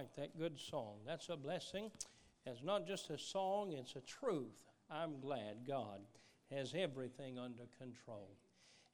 [0.00, 0.94] like that good song.
[1.06, 1.90] That's a blessing.
[2.46, 4.56] It's not just a song, it's a truth.
[4.90, 6.00] I'm glad God
[6.50, 8.30] has everything under control.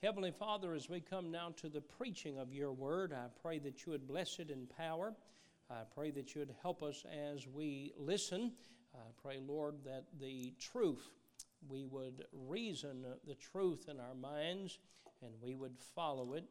[0.02, 3.86] Heavenly Father, as we come now to the preaching of your word, I pray that
[3.86, 5.14] you would bless it in power.
[5.70, 8.50] I pray that you would help us as we listen.
[8.92, 11.06] I pray, Lord, that the truth,
[11.68, 14.80] we would reason the truth in our minds
[15.22, 16.46] and we would follow it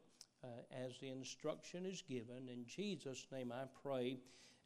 [0.46, 2.50] uh, as the instruction is given.
[2.52, 4.18] In Jesus' name I pray,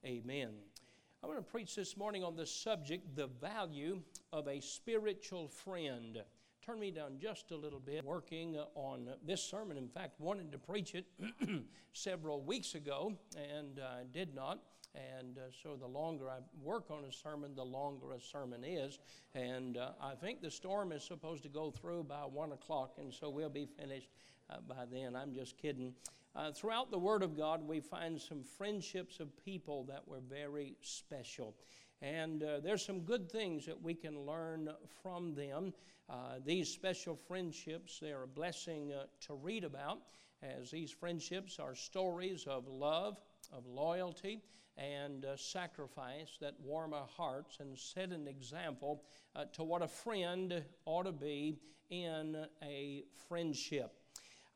[0.05, 0.49] amen.
[1.21, 6.21] I'm going to preach this morning on the subject, the value of a spiritual friend.
[6.65, 8.05] Turn me down just a little bit.
[8.05, 11.05] Working on this sermon, in fact, wanted to preach it
[11.93, 14.59] several weeks ago and uh, did not.
[14.95, 18.99] And uh, so the longer I work on a sermon, the longer a sermon is.
[19.35, 23.13] And uh, I think the storm is supposed to go through by 1 o'clock, and
[23.13, 24.09] so we'll be finished
[24.67, 25.15] by then.
[25.15, 25.93] I'm just kidding.
[26.35, 30.75] Uh, throughout the Word of God, we find some friendships of people that were very
[30.81, 31.55] special.
[32.01, 34.69] And uh, there's some good things that we can learn
[35.01, 35.73] from them.
[36.09, 39.99] Uh, these special friendships, they're a blessing uh, to read about,
[40.41, 43.17] as these friendships are stories of love,
[43.51, 44.41] of loyalty,
[44.77, 49.03] and uh, sacrifice that warm our hearts and set an example
[49.35, 53.98] uh, to what a friend ought to be in a friendship.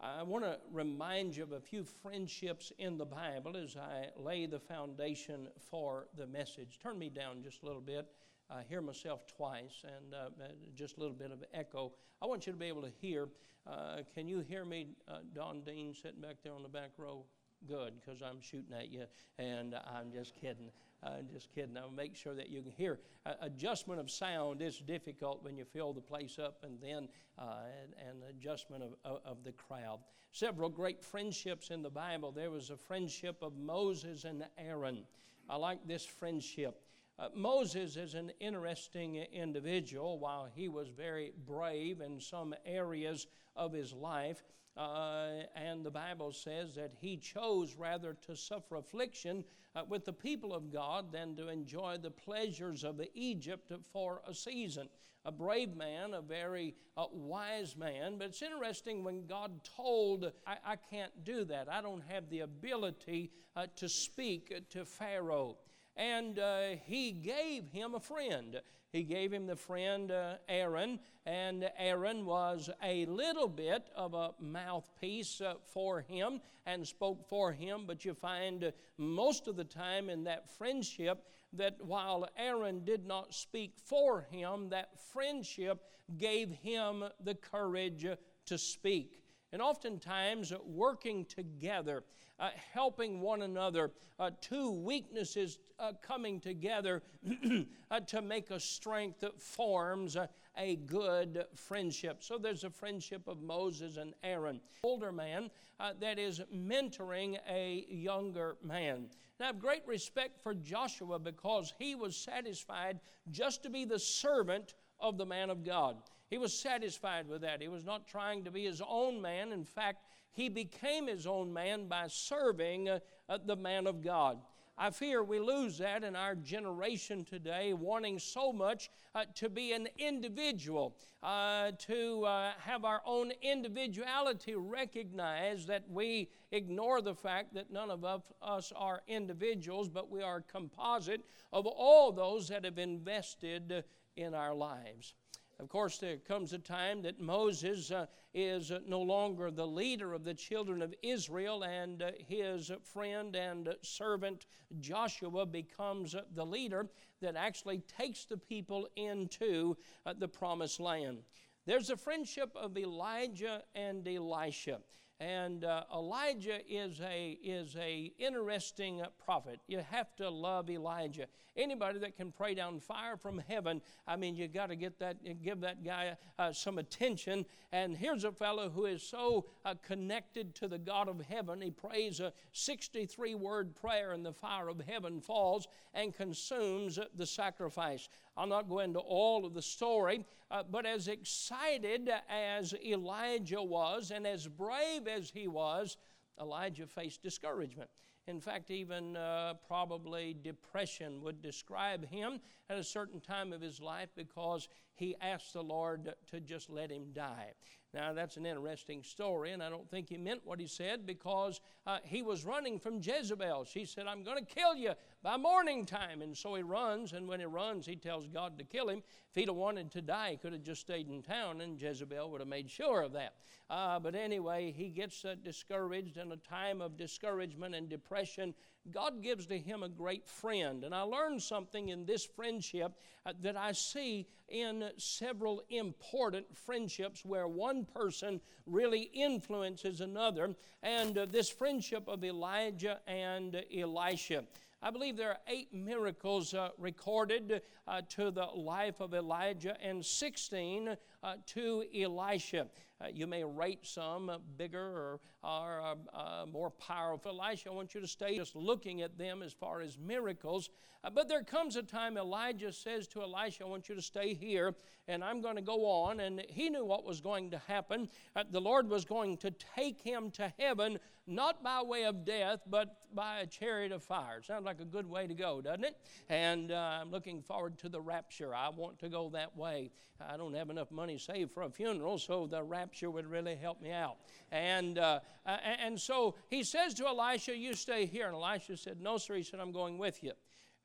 [0.03, 4.45] I want to remind you of a few friendships in the Bible as I lay
[4.45, 6.77] the foundation for the message.
[6.83, 8.07] Turn me down just a little bit.
[8.49, 11.93] I hear myself twice and uh, just a little bit of echo.
[12.21, 13.29] I want you to be able to hear.
[13.65, 17.23] Uh, can you hear me, uh, Don Dean, sitting back there on the back row?
[17.65, 19.05] Good, because I'm shooting at you,
[19.39, 20.69] and I'm just kidding.
[21.05, 21.77] I'm just kidding.
[21.77, 22.99] I'll make sure that you can hear.
[23.25, 27.63] Uh, adjustment of sound is difficult when you fill the place up, and then uh,
[28.07, 29.99] and, adjustment of, of, of, the crowd.
[30.31, 32.31] Several great friendships in the Bible.
[32.31, 35.03] There was a friendship of Moses and Aaron.
[35.49, 36.79] I like this friendship.
[37.19, 40.19] Uh, Moses is an interesting individual.
[40.19, 44.43] While he was very brave in some areas of his life,
[44.75, 49.43] uh, and the Bible says that he chose rather to suffer affliction
[49.75, 54.33] uh, with the people of God than to enjoy the pleasures of Egypt for a
[54.33, 54.89] season.
[55.25, 60.57] A brave man, a very uh, wise man, but it's interesting when God told, I,
[60.65, 61.69] I, can't do that.
[61.71, 65.55] I don't have the ability uh, to speak to Pharaoh
[65.95, 68.61] and uh, he gave him a friend.
[68.91, 74.31] He gave him the friend uh, Aaron, and Aaron was a little bit of a
[74.39, 77.85] mouthpiece uh, for him and spoke for him.
[77.87, 83.05] But you find uh, most of the time in that friendship that while Aaron did
[83.05, 85.83] not speak for him, that friendship
[86.17, 88.05] gave him the courage
[88.45, 89.22] to speak
[89.53, 92.03] and oftentimes working together,
[92.39, 97.03] uh, helping one another, uh, two weaknesses uh, coming together
[97.91, 100.17] uh, to make a strength that forms
[100.57, 102.23] a good friendship.
[102.23, 107.85] So there's a friendship of Moses and Aaron, older man uh, that is mentoring a
[107.89, 108.95] younger man.
[108.95, 112.99] And I have great respect for Joshua because he was satisfied
[113.29, 115.97] just to be the servant of the man of God.
[116.33, 117.61] He was satisfied with that.
[117.61, 119.51] He was not trying to be his own man.
[119.51, 122.99] In fact, he became his own man by serving uh,
[123.29, 124.39] uh, the man of God.
[124.75, 129.73] I fear we lose that in our generation today, wanting so much uh, to be
[129.73, 137.53] an individual, uh, to uh, have our own individuality recognized, that we ignore the fact
[137.53, 138.03] that none of
[138.41, 143.83] us are individuals, but we are composite of all those that have invested
[144.15, 145.13] in our lives.
[145.59, 150.13] Of course, there comes a time that Moses uh, is uh, no longer the leader
[150.13, 154.45] of the children of Israel, and uh, his friend and servant
[154.79, 156.89] Joshua becomes uh, the leader
[157.21, 161.19] that actually takes the people into uh, the promised land.
[161.65, 164.79] There's a friendship of Elijah and Elisha.
[165.23, 169.61] And uh, Elijah is a, is a interesting prophet.
[169.67, 171.27] You have to love Elijah.
[171.55, 175.41] Anybody that can pray down fire from heaven, I mean, you got to get that,
[175.41, 177.45] give that guy uh, some attention.
[177.71, 181.61] And here's a fellow who is so uh, connected to the God of heaven.
[181.61, 187.25] He prays a 63 word prayer, and the fire of heaven falls and consumes the
[187.25, 188.09] sacrifice.
[188.35, 194.11] I'll not go into all of the story, uh, but as excited as Elijah was
[194.11, 195.97] and as brave as he was,
[196.39, 197.89] Elijah faced discouragement.
[198.25, 202.39] In fact, even uh, probably depression would describe him
[202.69, 206.89] at a certain time of his life because he asked the Lord to just let
[206.89, 207.51] him die.
[207.93, 211.59] Now, that's an interesting story, and I don't think he meant what he said because
[211.85, 213.65] uh, he was running from Jezebel.
[213.65, 216.21] She said, I'm going to kill you by morning time.
[216.21, 219.01] And so he runs, and when he runs, he tells God to kill him.
[219.29, 222.29] If he'd have wanted to die, he could have just stayed in town, and Jezebel
[222.29, 223.35] would have made sure of that.
[223.69, 228.53] Uh, but anyway, he gets uh, discouraged in a time of discouragement and depression.
[228.91, 230.83] God gives to him a great friend.
[230.83, 232.91] And I learned something in this friendship
[233.25, 240.53] uh, that I see in several important friendships where one person really influences another.
[240.83, 244.43] And uh, this friendship of Elijah and Elisha.
[244.85, 250.05] I believe there are eight miracles uh, recorded uh, to the life of Elijah and
[250.05, 252.67] 16 uh, to Elisha.
[252.99, 257.41] Uh, you may rate some bigger or, or uh, uh, more powerful.
[257.41, 260.69] Elisha, I want you to stay just looking at them as far as miracles.
[261.13, 264.75] But there comes a time Elijah says to Elisha, I want you to stay here
[265.07, 266.21] and I'm going to go on.
[266.21, 268.09] And he knew what was going to happen.
[268.51, 272.97] The Lord was going to take him to heaven, not by way of death, but
[273.13, 274.41] by a chariot of fire.
[274.41, 275.97] Sounds like a good way to go, doesn't it?
[276.29, 278.53] And I'm looking forward to the rapture.
[278.55, 279.91] I want to go that way.
[280.21, 283.81] I don't have enough money saved for a funeral, so the rapture would really help
[283.81, 284.17] me out.
[284.51, 288.27] And, uh, and so he says to Elisha, You stay here.
[288.27, 289.35] And Elisha said, No, sir.
[289.35, 290.33] He said, I'm going with you.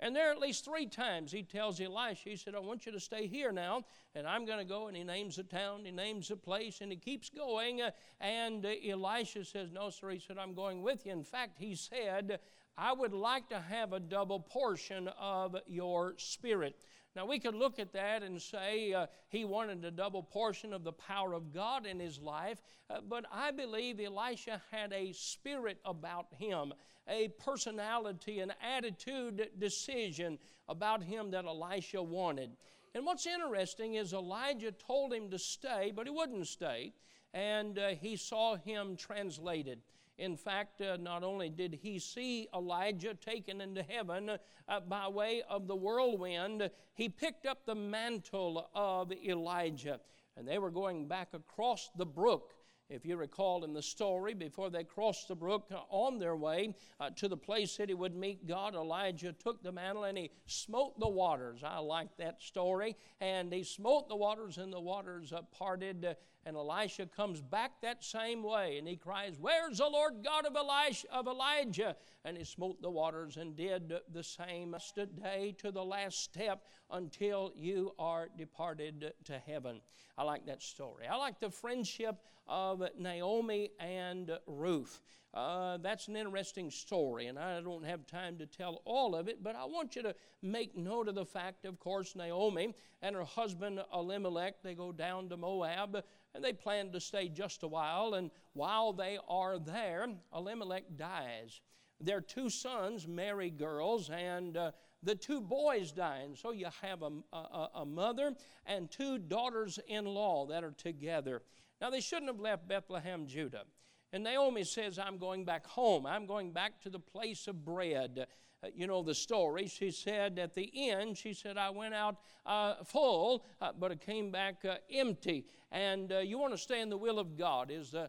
[0.01, 3.01] And there at least three times he tells Elisha, he said, I want you to
[3.01, 3.83] stay here now,
[4.15, 4.87] and I'm going to go.
[4.87, 7.83] And he names a town, he names a place, and he keeps going.
[8.21, 10.11] and uh, Elisha says, No, sir.
[10.11, 11.13] He said, I'm going with you.
[11.13, 12.39] In fact, he said,
[12.77, 16.77] I would like to have a double portion of your spirit.
[17.19, 20.85] Now, we could look at that and say uh, he wanted a double portion of
[20.85, 25.81] the power of God in his life, uh, but I believe Elisha had a spirit
[25.85, 26.73] about him,
[27.09, 30.39] a personality, an attitude decision
[30.69, 32.51] about him that Elisha wanted.
[32.95, 36.93] And what's interesting is Elijah told him to stay, but he wouldn't stay,
[37.35, 39.81] and uh, he saw him translated.
[40.19, 44.31] In fact, uh, not only did he see Elijah taken into heaven
[44.69, 50.01] uh, by way of the whirlwind, he picked up the mantle of Elijah.
[50.37, 52.55] And they were going back across the brook
[52.91, 56.75] if you recall in the story, before they crossed the brook uh, on their way
[56.99, 60.31] uh, to the place that he would meet God, Elijah took the mantle and he
[60.47, 61.63] smote the waters.
[61.63, 62.97] I like that story.
[63.21, 66.17] And he smote the waters, and the waters uh, parted.
[66.49, 70.57] And Elisha comes back that same way, and he cries, Where's the Lord God of,
[70.57, 71.95] Elisha, of Elijah?
[72.25, 74.75] And he smote the waters and did the same
[75.23, 79.83] day to the last step until you are departed to heaven.
[80.17, 81.07] I like that story.
[81.07, 82.17] I like the friendship
[82.47, 85.03] of Naomi and Ruth.
[85.35, 89.43] Uh, that's an interesting story, and I don't have time to tell all of it,
[89.43, 93.25] but I want you to make note of the fact, of course, Naomi and her
[93.25, 96.03] husband Elimelech, they go down to Moab,
[96.35, 101.61] and they plan to stay just a while, and while they are there, Elimelech dies.
[102.01, 104.71] Their two sons marry girls, and uh,
[105.03, 106.23] the two boys die.
[106.25, 108.35] And so you have a, a, a mother
[108.67, 111.43] and two daughters in law that are together.
[111.81, 113.65] Now, they shouldn't have left Bethlehem, Judah.
[114.13, 116.07] And Naomi says, I'm going back home.
[116.07, 118.27] I'm going back to the place of bread.
[118.63, 119.69] Uh, you know the story.
[119.69, 123.97] She said at the end, she said, I went out uh, full, uh, but I
[123.97, 125.47] came back uh, empty.
[125.71, 128.09] And uh, you want to stay in the will of God, is the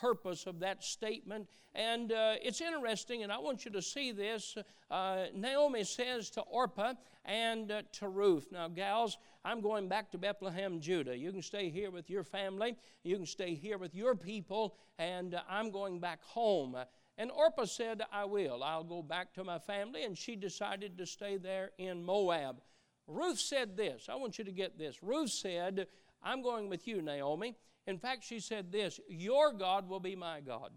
[0.00, 1.48] purpose of that statement.
[1.74, 4.56] And it's interesting, and I want you to see this.
[4.90, 6.94] Naomi says to Orpah
[7.24, 11.16] and to Ruth, Now, gals, I'm going back to Bethlehem, Judah.
[11.16, 15.38] You can stay here with your family, you can stay here with your people, and
[15.48, 16.76] I'm going back home.
[17.18, 18.62] And Orpah said, I will.
[18.62, 20.04] I'll go back to my family.
[20.04, 22.60] And she decided to stay there in Moab.
[23.06, 24.08] Ruth said this.
[24.08, 25.02] I want you to get this.
[25.02, 25.86] Ruth said,
[26.22, 27.56] I'm going with you, Naomi.
[27.86, 30.72] In fact, she said this Your God will be my God.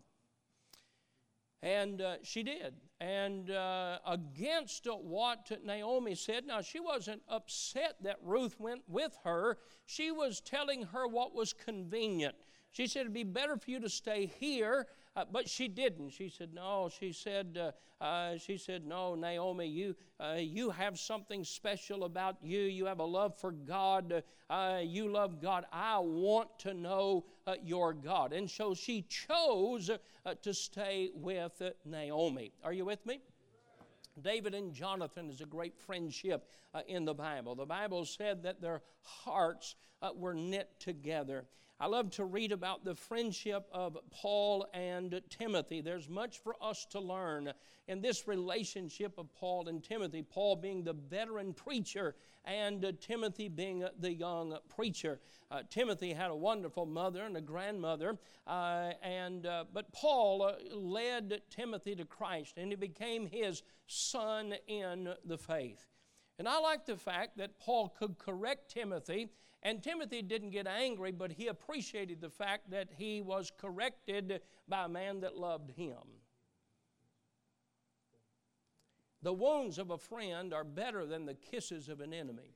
[1.62, 2.76] And uh, she did.
[3.02, 9.58] And uh, against what Naomi said, now she wasn't upset that Ruth went with her,
[9.86, 12.36] she was telling her what was convenient.
[12.72, 16.12] She said, It'd be better for you to stay here uh, but she didn't.
[16.12, 16.90] She said, No.
[17.00, 22.38] She said, uh, uh, she said No, Naomi, you, uh, you have something special about
[22.44, 22.62] you.
[22.62, 24.24] You have a love for God.
[24.50, 25.66] Uh, you love God.
[25.72, 27.26] I want to know
[27.64, 28.34] your God.
[28.34, 29.90] And so she chose
[30.42, 32.52] to stay with Naomi.
[32.64, 33.22] Are you with me?
[34.22, 37.56] David and Jonathan is a great friendship uh, in the Bible.
[37.56, 41.46] The Bible said that their hearts uh, were knit together.
[41.82, 45.80] I love to read about the friendship of Paul and Timothy.
[45.80, 47.54] There's much for us to learn
[47.88, 50.22] in this relationship of Paul and Timothy.
[50.22, 55.22] Paul being the veteran preacher and Timothy being the young preacher.
[55.50, 60.76] Uh, Timothy had a wonderful mother and a grandmother, uh, and uh, but Paul uh,
[60.76, 65.88] led Timothy to Christ, and he became his son in the faith.
[66.38, 69.30] And I like the fact that Paul could correct Timothy
[69.62, 74.86] and Timothy didn't get angry, but he appreciated the fact that he was corrected by
[74.86, 75.98] a man that loved him.
[79.22, 82.56] The wounds of a friend are better than the kisses of an enemy.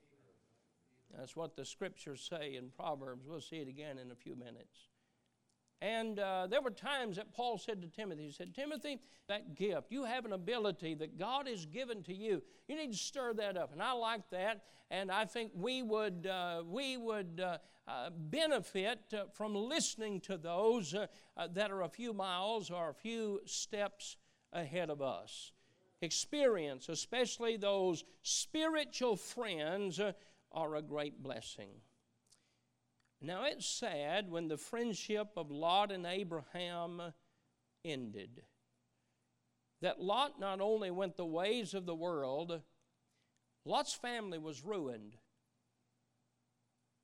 [1.18, 3.28] That's what the scriptures say in Proverbs.
[3.28, 4.90] We'll see it again in a few minutes.
[5.84, 9.92] And uh, there were times that Paul said to Timothy, he said, Timothy, that gift,
[9.92, 12.42] you have an ability that God has given to you.
[12.70, 13.74] You need to stir that up.
[13.74, 14.64] And I like that.
[14.90, 20.38] And I think we would, uh, we would uh, uh benefit uh, from listening to
[20.38, 21.08] those uh,
[21.52, 24.16] that are a few miles or a few steps
[24.54, 25.52] ahead of us.
[26.02, 30.00] Experience, especially those spiritual friends,
[30.54, 31.72] are a great blessing.
[33.26, 37.02] Now it's sad when the friendship of Lot and Abraham
[37.86, 38.42] ended.
[39.82, 42.62] That Lot not only went the ways of the world,
[43.64, 45.16] Lot's family was ruined.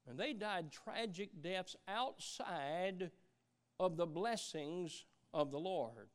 [0.09, 3.11] And they died tragic deaths outside
[3.79, 6.09] of the blessings of the Lord.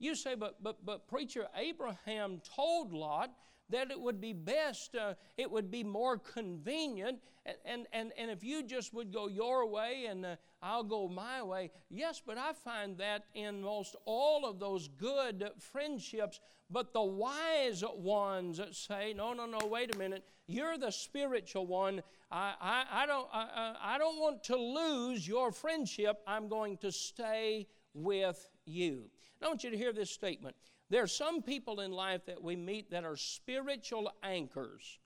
[0.00, 3.30] You say, but, but, but preacher, Abraham told Lot
[3.70, 7.18] that it would be best, uh, it would be more convenient,
[7.64, 11.42] and, and, and, if you just would go your way and uh, I'll go my
[11.42, 11.70] way.
[11.90, 17.84] Yes, but I find that in most all of those good friendships, but the wise
[17.94, 22.02] ones say, no, no, no, wait a minute, you're the spiritual one.
[22.30, 26.18] I, I, I don't, I, I don't want to lose your friendship.
[26.26, 29.10] I'm going to stay with you.
[29.42, 30.56] I want you to hear this statement.
[30.88, 34.98] There are some people in life that we meet that are spiritual anchors.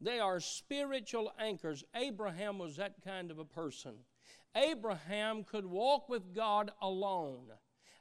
[0.00, 1.84] They are spiritual anchors.
[1.94, 3.94] Abraham was that kind of a person.
[4.54, 7.50] Abraham could walk with God alone.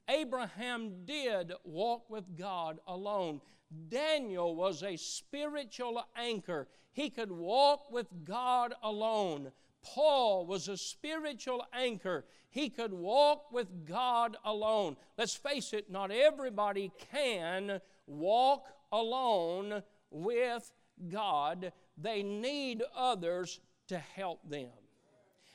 [0.10, 3.42] Abraham did walk with God alone.
[3.90, 6.68] Daniel was a spiritual anchor.
[6.94, 9.52] He could walk with God alone.
[9.86, 12.26] Paul was a spiritual anchor.
[12.50, 14.98] He could walk with God alone.
[15.18, 20.72] Let's face it, not everybody can walk alone with
[21.10, 21.72] God.
[21.98, 24.70] They need others to help them.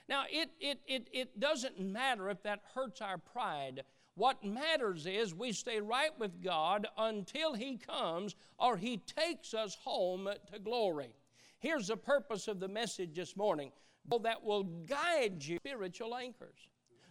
[0.09, 3.85] Now, it, it, it, it doesn't matter if that hurts our pride.
[4.15, 9.77] What matters is we stay right with God until He comes or He takes us
[9.83, 11.15] home to glory.
[11.61, 13.71] Here's the purpose of the message this morning
[14.23, 16.69] that will guide you spiritual anchors.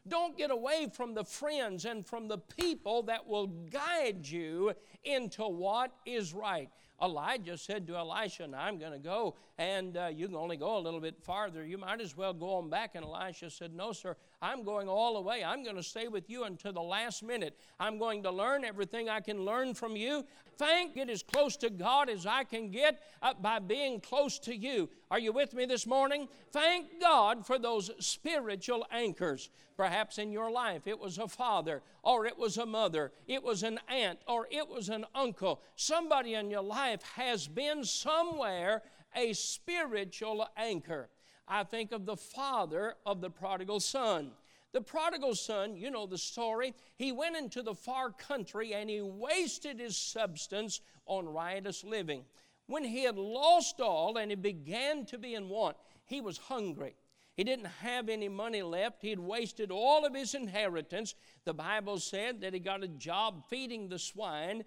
[0.07, 5.43] Don't get away from the friends and from the people that will guide you into
[5.43, 6.69] what is right.
[7.01, 10.77] Elijah said to Elisha, Now I'm going to go, and uh, you can only go
[10.77, 11.65] a little bit farther.
[11.65, 12.95] You might as well go on back.
[12.95, 15.43] And Elisha said, No, sir, I'm going all the way.
[15.43, 17.59] I'm going to stay with you until the last minute.
[17.79, 20.25] I'm going to learn everything I can learn from you.
[20.57, 24.55] Thank get as close to God as I can get uh, by being close to
[24.55, 24.89] you.
[25.11, 26.27] Are you with me this morning?
[26.51, 29.49] Thank God for those spiritual anchors.
[29.75, 33.63] Perhaps in your life it was a father, or it was a mother, it was
[33.63, 35.61] an aunt, or it was an uncle.
[35.75, 38.83] Somebody in your life has been somewhere
[39.15, 41.09] a spiritual anchor.
[41.49, 44.31] I think of the father of the prodigal son.
[44.71, 49.01] The prodigal son, you know the story, he went into the far country and he
[49.01, 52.23] wasted his substance on riotous living.
[52.67, 55.75] When he had lost all and he began to be in want,
[56.05, 56.95] he was hungry.
[57.33, 59.01] He didn't have any money left.
[59.01, 61.15] He had wasted all of his inheritance.
[61.45, 64.65] The Bible said that he got a job feeding the swine.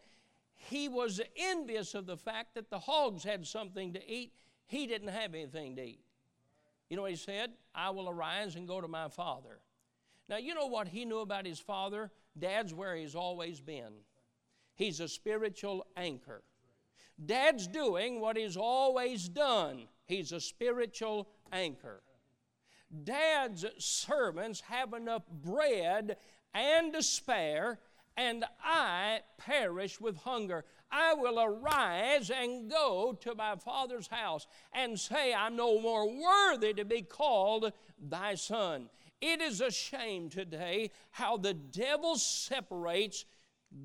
[0.55, 4.33] He was envious of the fact that the hogs had something to eat.
[4.67, 6.01] He didn't have anything to eat.
[6.93, 7.53] You know what he said?
[7.75, 9.61] I will arise and go to my father.
[10.29, 12.11] Now, you know what he knew about his father?
[12.39, 13.95] Dad's where he's always been.
[14.75, 16.43] He's a spiritual anchor.
[17.25, 19.89] Dad's doing what he's always done.
[20.05, 22.03] He's a spiritual anchor.
[23.05, 26.19] Dad's servants have enough bread
[26.53, 27.79] and to spare,
[28.17, 30.65] and I perish with hunger.
[30.91, 36.75] I will arise and go to my father's house and say, I'm no more worthy
[36.75, 38.91] to be called thy son.
[39.21, 43.25] It is a shame today how the devil separates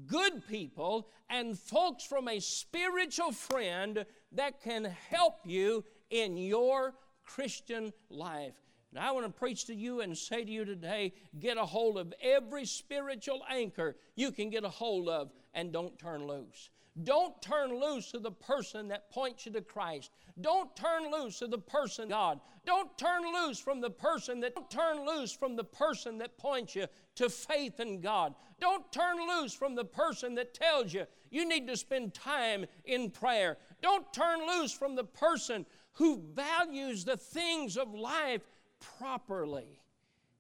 [0.06, 6.94] good people and folks from a spiritual friend that can help you in your
[7.24, 8.56] Christian life.
[8.92, 11.98] And I want to preach to you and say to you today get a hold
[11.98, 16.70] of every spiritual anchor you can get a hold of and don't turn loose.
[17.04, 20.12] Don't turn loose to the person that points you to Christ.
[20.42, 22.40] Don't turn loose to the person God.
[22.66, 26.76] Don't turn loose from the person that don't turn loose from the person that points
[26.76, 28.34] you to faith in God.
[28.60, 33.12] Don't turn loose from the person that tells you you need to spend time in
[33.12, 33.58] prayer.
[33.82, 38.42] Don't turn loose from the person who values the things of life
[38.80, 39.82] properly.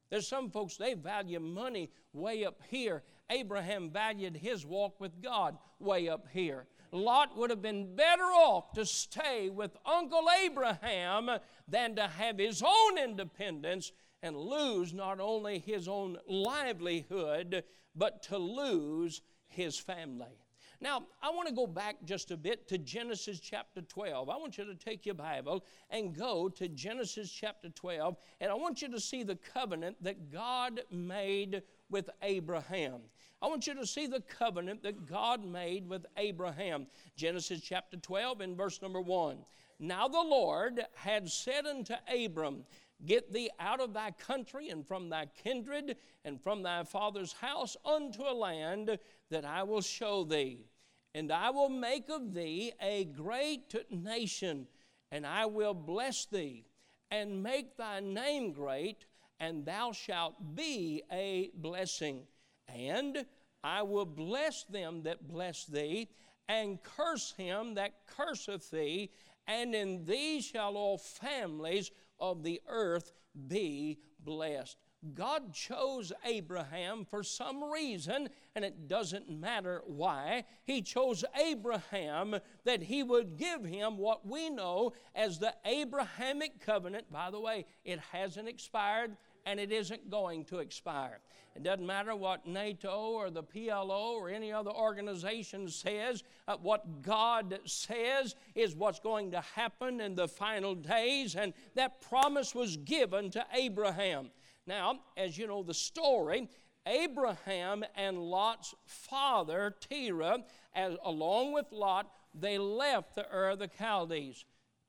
[0.09, 3.03] There's some folks, they value money way up here.
[3.29, 6.67] Abraham valued his walk with God way up here.
[6.91, 11.29] Lot would have been better off to stay with Uncle Abraham
[11.67, 13.91] than to have his own independence
[14.23, 17.63] and lose not only his own livelihood,
[17.93, 20.46] but to lose his family.
[20.79, 24.29] Now, I want to go back just a bit to Genesis chapter 12.
[24.29, 28.53] I want you to take your Bible and go to Genesis chapter 12, and I
[28.53, 33.01] want you to see the covenant that God made with Abraham.
[33.41, 36.87] I want you to see the covenant that God made with Abraham.
[37.15, 39.37] Genesis chapter 12 and verse number 1.
[39.79, 42.65] Now the Lord had said unto Abram,
[43.05, 47.77] Get thee out of thy country and from thy kindred and from thy father's house
[47.85, 48.97] unto a land
[49.29, 50.65] that I will show thee.
[51.13, 54.67] And I will make of thee a great nation,
[55.11, 56.65] and I will bless thee,
[57.09, 59.05] and make thy name great,
[59.39, 62.21] and thou shalt be a blessing.
[62.67, 63.25] And
[63.63, 66.09] I will bless them that bless thee,
[66.47, 69.09] and curse him that curseth thee,
[69.47, 73.11] and in thee shall all families of the earth
[73.47, 74.77] be blessed.
[75.13, 80.45] God chose Abraham for some reason, and it doesn't matter why.
[80.63, 87.11] He chose Abraham that he would give him what we know as the Abrahamic covenant.
[87.11, 91.19] By the way, it hasn't expired and it isn't going to expire.
[91.55, 96.23] It doesn't matter what NATO or the PLO or any other organization says.
[96.47, 102.01] Uh, what God says is what's going to happen in the final days, and that
[102.01, 104.29] promise was given to Abraham.
[104.67, 106.49] Now, as you know the story,
[106.85, 110.39] Abraham and Lot's father, Terah,
[110.75, 114.45] as, along with Lot, they left the Ur of the Chaldees.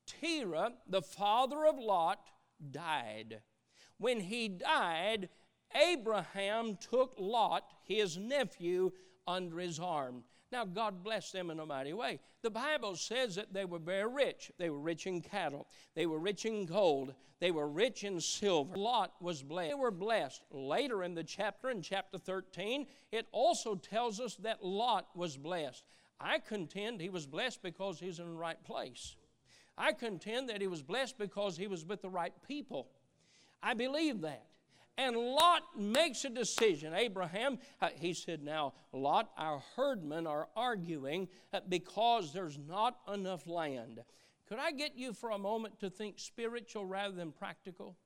[0.06, 2.18] Terah, the father of Lot,
[2.70, 3.40] died.
[3.98, 5.29] When he died,
[5.74, 8.90] Abraham took Lot, his nephew,
[9.26, 10.24] under his arm.
[10.50, 12.20] Now, God blessed them in a mighty way.
[12.42, 14.50] The Bible says that they were very rich.
[14.58, 18.76] They were rich in cattle, they were rich in gold, they were rich in silver.
[18.76, 19.70] Lot was blessed.
[19.70, 20.42] They were blessed.
[20.50, 25.84] Later in the chapter, in chapter 13, it also tells us that Lot was blessed.
[26.20, 29.14] I contend he was blessed because he's in the right place.
[29.76, 32.88] I contend that he was blessed because he was with the right people.
[33.62, 34.47] I believe that.
[34.98, 36.92] And Lot makes a decision.
[36.92, 43.46] Abraham, uh, he said, Now, Lot, our herdmen are arguing uh, because there's not enough
[43.46, 44.00] land.
[44.48, 47.96] Could I get you for a moment to think spiritual rather than practical?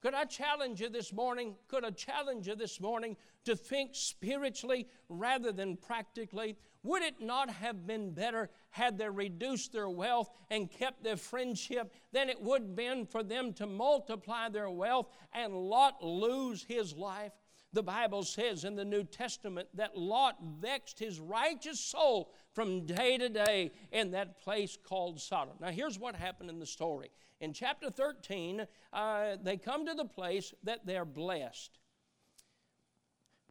[0.00, 1.54] Could I challenge you this morning?
[1.68, 6.56] Could I challenge you this morning to think spiritually rather than practically?
[6.82, 11.92] Would it not have been better had they reduced their wealth and kept their friendship
[12.12, 16.94] than it would have been for them to multiply their wealth and Lot lose his
[16.94, 17.32] life?
[17.72, 23.18] The Bible says in the New Testament that Lot vexed his righteous soul from day
[23.18, 25.56] to day in that place called Sodom.
[25.60, 27.10] Now, here's what happened in the story.
[27.40, 31.78] In chapter 13, uh, they come to the place that they're blessed.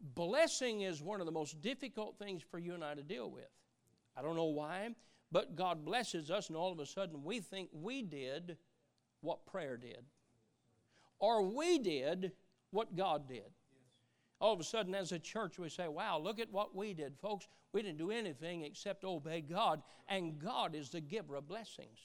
[0.00, 3.50] Blessing is one of the most difficult things for you and I to deal with.
[4.16, 4.88] I don't know why,
[5.30, 8.56] but God blesses us, and all of a sudden we think we did
[9.20, 10.04] what prayer did,
[11.18, 12.32] or we did
[12.70, 13.50] what God did.
[14.40, 17.18] All of a sudden, as a church, we say, Wow, look at what we did.
[17.18, 21.98] Folks, we didn't do anything except obey God, and God is the giver of blessings.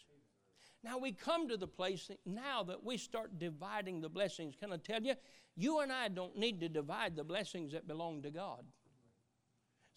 [0.83, 4.55] Now we come to the place now that we start dividing the blessings.
[4.59, 5.13] Can I tell you?
[5.55, 8.65] You and I don't need to divide the blessings that belong to God.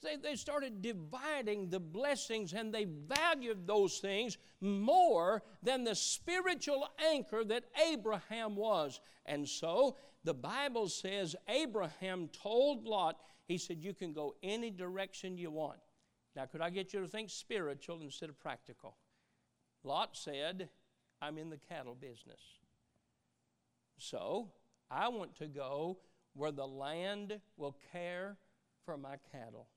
[0.03, 6.89] They, they started dividing the blessings and they valued those things more than the spiritual
[7.11, 9.01] anchor that Abraham was.
[9.25, 15.39] And so the Bible says Abraham told Lot, he said, You can go any direction
[15.39, 15.79] you want.
[16.35, 18.97] Now, could I get you to think spiritual instead of practical?
[19.83, 20.69] Lot said,
[21.23, 22.41] I'm in the cattle business.
[23.99, 24.51] So
[24.91, 25.99] I want to go
[26.35, 28.37] where the land will care
[28.85, 29.69] for my cattle.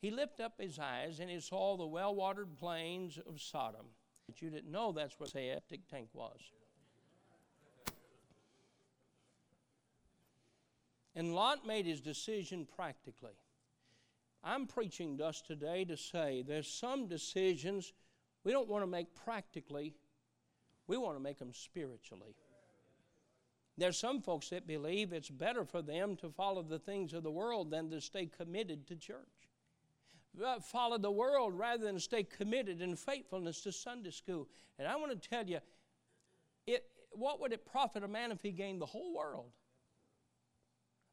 [0.00, 3.86] He lifted up his eyes and he saw the well watered plains of Sodom.
[4.26, 6.38] But you didn't know that's where the septic tank was.
[11.16, 13.32] And Lot made his decision practically.
[14.44, 17.92] I'm preaching to us today to say there's some decisions
[18.44, 19.94] we don't want to make practically,
[20.86, 22.36] we want to make them spiritually.
[23.76, 27.30] There's some folks that believe it's better for them to follow the things of the
[27.30, 29.47] world than to stay committed to church.
[30.44, 34.48] Uh, follow the world rather than stay committed in faithfulness to Sunday school.
[34.78, 35.58] And I want to tell you,
[36.66, 39.50] it, what would it profit a man if he gained the whole world?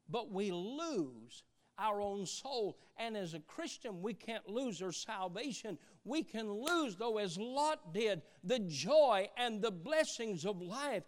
[0.08, 1.42] But we lose
[1.78, 2.78] our own soul.
[2.96, 5.78] And as a Christian, we can't lose our salvation.
[6.04, 11.02] We can lose, though, as Lot did, the joy and the blessings of life.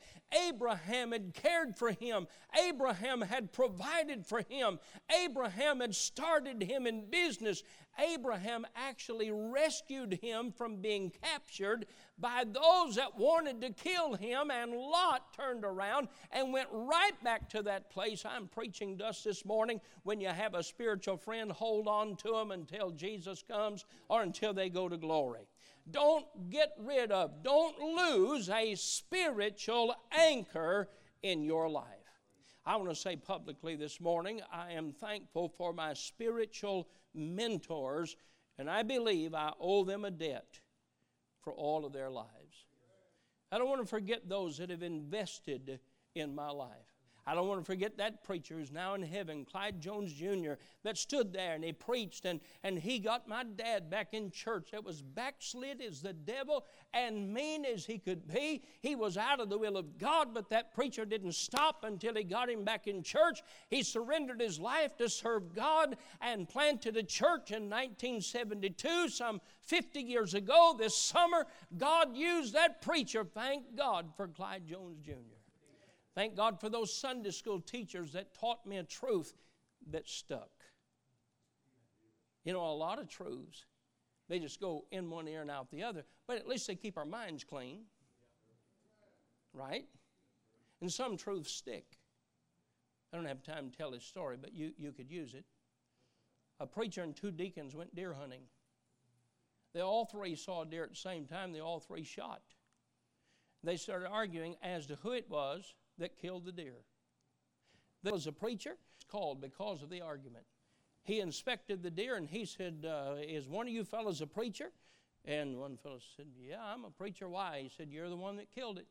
[0.49, 2.27] Abraham had cared for him,
[2.67, 4.79] Abraham had provided for him,
[5.25, 7.63] Abraham had started him in business.
[7.99, 11.87] Abraham actually rescued him from being captured
[12.19, 17.49] by those that wanted to kill him, and Lot turned around and went right back
[17.51, 18.25] to that place.
[18.25, 19.81] I'm preaching to us this morning.
[20.03, 24.53] When you have a spiritual friend, hold on to them until Jesus comes or until
[24.53, 25.49] they go to glory.
[25.91, 30.89] Don't get rid of, don't lose a spiritual anchor
[31.23, 31.85] in your life.
[32.67, 36.87] I want to say publicly this morning, I am thankful for my spiritual
[37.19, 38.17] mentors,
[38.59, 40.61] and I believe I owe them a debt
[41.43, 42.67] for all of their lives.
[43.51, 45.81] I don't want to forget those that have invested
[46.15, 46.98] in my life.
[47.29, 50.97] I don't want to forget that preacher who's now in heaven, Clyde Jones Jr., that
[50.97, 54.83] stood there and he preached and, and he got my dad back in church that
[54.83, 56.65] was backslid as the devil
[56.95, 58.63] and mean as he could be.
[58.81, 62.25] He was out of the will of God, but that preacher didn't stop until he
[62.25, 63.43] got him back in church.
[63.69, 70.01] He surrendered his life to serve God and planted a church in 1972, some 50
[70.01, 70.75] years ago.
[70.79, 71.45] This summer,
[71.77, 73.23] God used that preacher.
[73.23, 75.38] Thank God for Clyde Jones Jr.
[76.19, 79.35] Thank God for those Sunday school teachers that taught me a truth
[79.93, 80.51] that stuck.
[82.45, 83.67] You know, a lot of truths,
[84.29, 86.99] they just go in one ear and out the other, but at least they keep
[86.99, 87.83] our minds clean.
[89.55, 89.85] Right?
[90.81, 91.87] And some truths stick.
[93.13, 95.45] I don't have time to tell this story, but you, you could use it.
[96.59, 98.43] A preacher and two deacons went deer hunting.
[99.73, 102.43] They all three saw a deer at the same time, they all three shot.
[103.63, 106.77] They started arguing as to who it was that killed the deer.
[108.03, 108.77] There was a preacher
[109.11, 110.45] called because of the argument.
[111.03, 114.71] He inspected the deer and he said, uh, Is one of you fellows a preacher?
[115.25, 117.29] And one fellow said, Yeah, I'm a preacher.
[117.29, 117.61] Why?
[117.63, 118.87] He said, You're the one that killed it.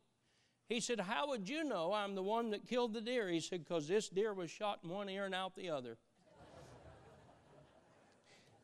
[0.68, 3.28] He said, How would you know I'm the one that killed the deer?
[3.28, 5.96] He said, Because this deer was shot in one ear and out the other.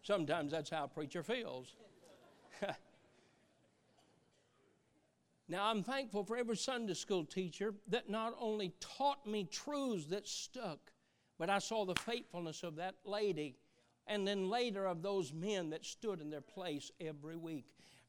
[0.02, 1.74] Sometimes that's how a preacher feels.
[5.46, 10.26] Now, I'm thankful for every Sunday school teacher that not only taught me truths that
[10.26, 10.92] stuck,
[11.38, 13.56] but I saw the faithfulness of that lady
[14.06, 17.66] and then later of those men that stood in their place every week.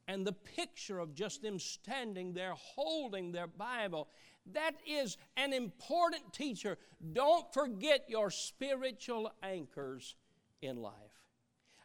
[0.08, 4.08] And the picture of just them standing there holding their Bible,
[4.52, 6.78] that is an important teacher.
[7.12, 10.14] Don't forget your spiritual anchors
[10.62, 10.94] in life.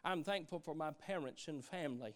[0.04, 2.16] I'm thankful for my parents and family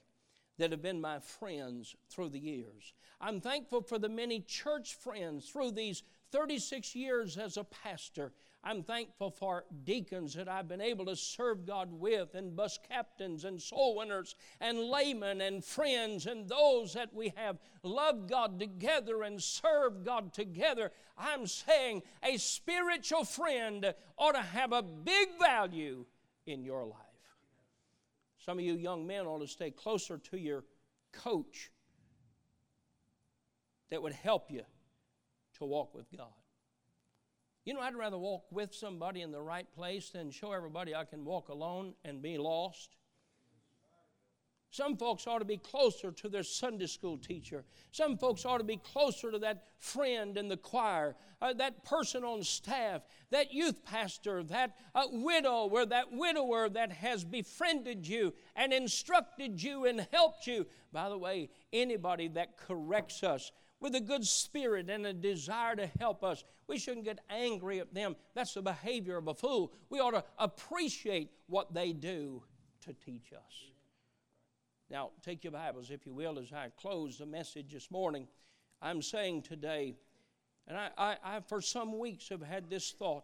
[0.58, 2.94] that have been my friends through the years.
[3.20, 8.34] I'm thankful for the many church friends through these 36 years as a pastor.
[8.64, 13.46] I'm thankful for deacons that I've been able to serve God with, and bus captains,
[13.46, 19.22] and soul winners, and laymen, and friends, and those that we have loved God together
[19.22, 20.92] and served God together.
[21.16, 26.06] I'm saying a spiritual friend ought to have a big value
[26.48, 27.05] in your life.
[28.46, 30.64] Some of you young men ought to stay closer to your
[31.12, 31.72] coach
[33.90, 34.62] that would help you
[35.58, 36.28] to walk with God.
[37.64, 41.06] You know, I'd rather walk with somebody in the right place than show everybody I
[41.06, 42.96] can walk alone and be lost.
[44.76, 47.64] Some folks ought to be closer to their Sunday school teacher.
[47.92, 52.26] Some folks ought to be closer to that friend in the choir, uh, that person
[52.26, 58.34] on staff, that youth pastor, that uh, widow or that widower that has befriended you
[58.54, 60.68] and instructed you and helped you.
[60.92, 65.88] By the way, anybody that corrects us with a good spirit and a desire to
[66.00, 68.18] help us, we shouldn't get angry at them.
[68.34, 69.72] That's the behavior of a fool.
[69.90, 72.44] We ought to appreciate what they do
[72.82, 73.75] to teach us.
[74.90, 78.28] Now, take your Bibles, if you will, as I close the message this morning.
[78.82, 79.96] I'm saying today,
[80.68, 83.24] and I, I, I for some weeks have had this thought.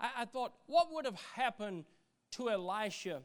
[0.00, 1.84] I, I thought, what would have happened
[2.32, 3.22] to Elisha?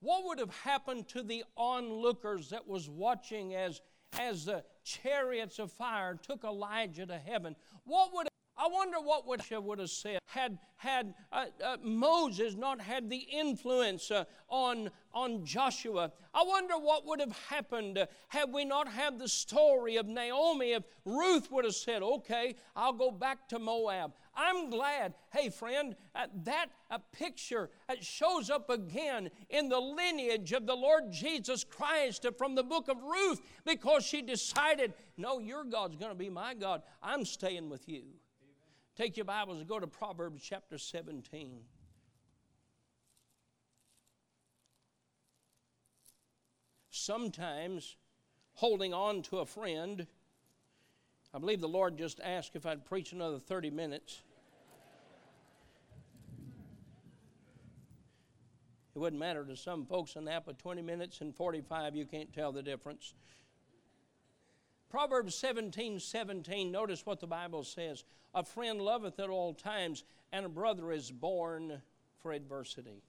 [0.00, 3.82] What would have happened to the onlookers that was watching as,
[4.18, 7.54] as the chariots of fire took Elijah to heaven?
[7.84, 8.28] What would
[8.66, 13.24] I wonder what would would have said had had uh, uh, Moses not had the
[13.30, 16.10] influence uh, on on Joshua.
[16.34, 20.72] I wonder what would have happened uh, had we not had the story of Naomi.
[20.72, 25.94] If Ruth would have said, "Okay, I'll go back to Moab." I'm glad, hey friend,
[26.16, 32.26] uh, that uh, picture shows up again in the lineage of the Lord Jesus Christ
[32.36, 36.52] from the book of Ruth because she decided, no, your God's going to be my
[36.52, 36.82] God.
[37.02, 38.02] I'm staying with you.
[38.96, 41.60] Take your Bibles and go to Proverbs chapter 17.
[46.88, 47.96] Sometimes
[48.54, 50.06] holding on to a friend,
[51.34, 54.22] I believe the Lord just asked if I'd preach another 30 minutes.
[58.94, 62.50] It wouldn't matter to some folks in Napa 20 minutes and 45, you can't tell
[62.50, 63.12] the difference.
[64.88, 70.46] Proverbs 17 17, notice what the Bible says A friend loveth at all times, and
[70.46, 71.82] a brother is born
[72.22, 73.02] for adversity.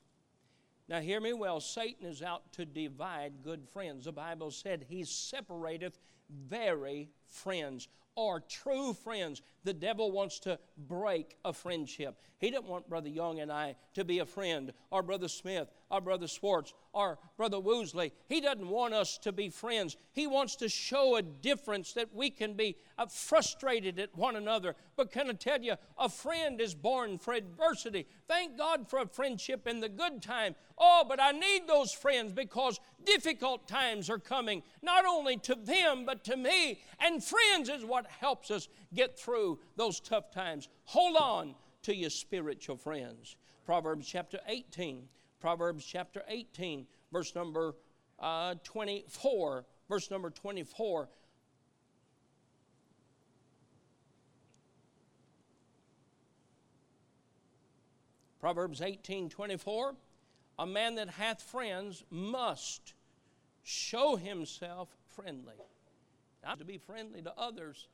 [0.89, 4.05] Now, hear me well Satan is out to divide good friends.
[4.05, 9.41] The Bible said he separateth very friends or true friends.
[9.67, 12.21] The devil wants to break a friendship.
[12.39, 15.99] He didn't want Brother Young and I to be a friend, or Brother Smith, or
[15.99, 18.11] Brother Swartz, or Brother Woosley.
[18.29, 19.97] He doesn't want us to be friends.
[20.13, 24.75] He wants to show a difference that we can be uh, frustrated at one another.
[24.95, 28.07] But can I tell you, a friend is born for adversity.
[28.27, 30.55] Thank God for a friendship in the good time.
[30.77, 36.05] Oh, but I need those friends because difficult times are coming, not only to them,
[36.05, 36.79] but to me.
[36.99, 40.69] And friends is what helps us get through those tough times.
[40.85, 43.35] Hold on to your spiritual friends.
[43.65, 45.07] Proverbs chapter 18.
[45.39, 47.75] Proverbs chapter 18, verse number
[48.19, 49.65] uh, 24.
[49.87, 51.07] Verse number 24.
[58.39, 59.95] Proverbs 18 24.
[60.59, 62.93] A man that hath friends must
[63.63, 65.55] show himself friendly.
[66.43, 67.87] Not to be friendly to others,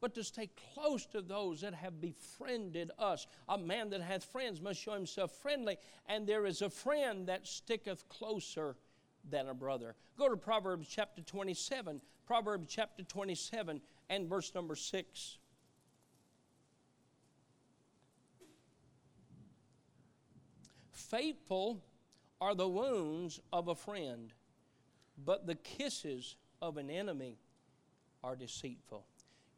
[0.00, 3.26] but to stay close to those that have befriended us.
[3.48, 7.46] A man that hath friends must show himself friendly, and there is a friend that
[7.46, 8.76] sticketh closer
[9.28, 9.94] than a brother.
[10.16, 15.38] Go to Proverbs chapter 27, Proverbs chapter 27 and verse number 6.
[20.92, 21.82] Faithful
[22.40, 24.32] are the wounds of a friend,
[25.24, 27.38] but the kisses of an enemy
[28.22, 29.04] are deceitful.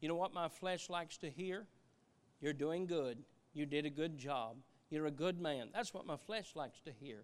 [0.01, 1.67] You know what my flesh likes to hear?
[2.41, 3.19] You're doing good.
[3.53, 4.57] You did a good job.
[4.89, 5.69] You're a good man.
[5.73, 7.23] That's what my flesh likes to hear.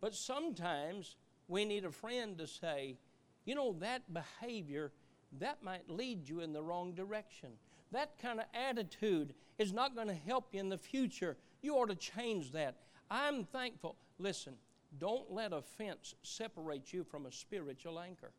[0.00, 1.16] But sometimes
[1.46, 2.96] we need a friend to say,
[3.44, 4.92] you know, that behavior,
[5.38, 7.50] that might lead you in the wrong direction.
[7.92, 11.36] That kind of attitude is not going to help you in the future.
[11.62, 12.76] You ought to change that.
[13.10, 13.96] I'm thankful.
[14.18, 14.54] Listen,
[14.98, 18.32] don't let offense separate you from a spiritual anchor.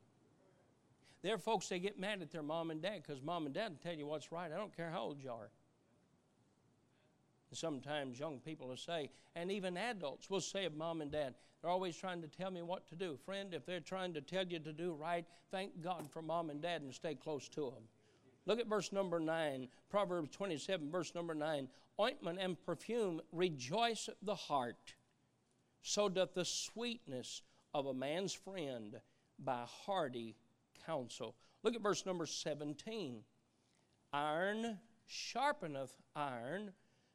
[1.25, 3.71] There are folks they get mad at their mom and dad because mom and dad
[3.71, 4.51] will tell you what's right.
[4.53, 5.49] I don't care how old you are.
[7.49, 11.33] And sometimes young people will say, and even adults will say of mom and dad,
[11.59, 13.17] they're always trying to tell me what to do.
[13.25, 16.61] Friend, if they're trying to tell you to do right, thank God for mom and
[16.61, 17.85] dad and stay close to them.
[18.45, 21.67] Look at verse number 9, Proverbs 27, verse number 9.
[21.99, 24.93] Ointment and perfume rejoice the heart,
[25.81, 27.41] so doth the sweetness
[27.73, 28.99] of a man's friend
[29.39, 30.35] by hearty
[30.85, 31.35] counsel.
[31.63, 33.23] Look at verse number 17.
[34.13, 36.71] Iron sharpeneth iron,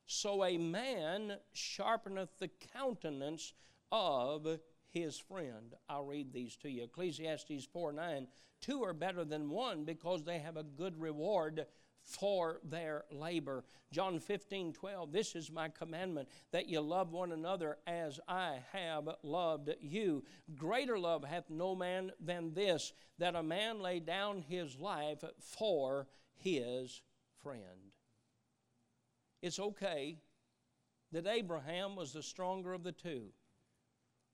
[0.06, 3.54] so a man sharpeneth the countenance
[3.92, 4.58] of
[4.90, 5.74] his friend.
[5.88, 6.84] I'll read these to you.
[6.84, 8.26] Ecclesiastes 4 9.
[8.60, 11.66] Two are better than one because they have a good reward
[12.02, 13.64] for their labor.
[13.92, 19.08] John 15, 12, this is my commandment that you love one another as I have
[19.22, 20.24] loved you.
[20.56, 26.06] Greater love hath no man than this, that a man lay down his life for
[26.36, 27.02] his
[27.42, 27.92] friend.
[29.42, 30.16] It's okay
[31.12, 33.32] that Abraham was the stronger of the two.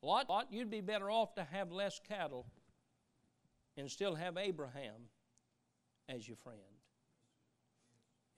[0.02, 2.46] Lot, Lot, you'd be better off to have less cattle
[3.76, 5.08] and still have Abraham
[6.08, 6.60] as your friend.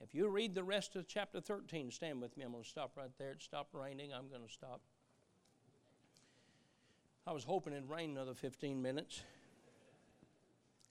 [0.01, 2.45] If you read the rest of chapter 13, stand with me.
[2.45, 3.33] I'm going to stop right there.
[3.33, 4.13] It stopped raining.
[4.13, 4.81] I'm going to stop.
[7.27, 9.23] I was hoping it'd rain another 15 minutes.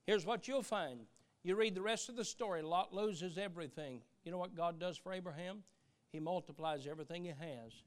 [0.06, 1.02] Here's what you'll find.
[1.44, 2.62] You read the rest of the story.
[2.62, 4.02] Lot loses everything.
[4.24, 5.64] You know what God does for Abraham?
[6.12, 7.84] He multiplies everything he has.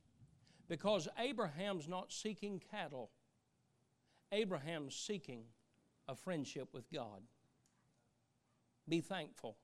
[0.68, 3.10] Because Abraham's not seeking cattle,
[4.32, 5.42] Abraham's seeking
[6.08, 7.22] a friendship with God.
[8.88, 9.56] Be thankful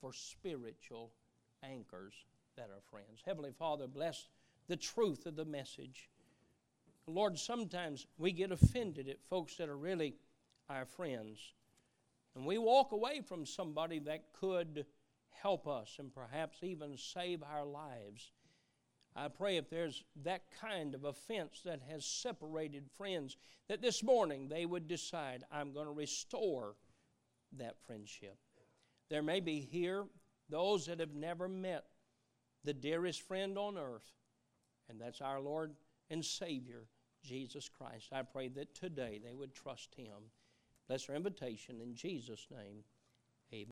[0.00, 1.12] for spiritual
[1.62, 2.14] anchors
[2.56, 3.22] that are friends.
[3.24, 4.28] Heavenly Father, bless
[4.68, 6.08] the truth of the message.
[7.06, 10.14] Lord, sometimes we get offended at folks that are really
[10.68, 11.38] our friends.
[12.34, 14.84] And we walk away from somebody that could
[15.30, 18.32] help us and perhaps even save our lives.
[19.16, 23.36] I pray if there's that kind of offense that has separated friends,
[23.68, 26.74] that this morning they would decide, I'm going to restore
[27.56, 28.36] that friendship.
[29.10, 30.04] There may be here
[30.48, 31.84] those that have never met
[32.64, 34.12] the dearest friend on earth,
[34.88, 35.74] and that's our Lord
[36.10, 36.84] and Savior,
[37.22, 38.08] Jesus Christ.
[38.12, 40.30] I pray that today they would trust Him.
[40.88, 42.84] Bless our invitation in Jesus' name.